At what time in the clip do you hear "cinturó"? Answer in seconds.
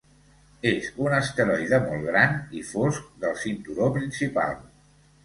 3.43-3.91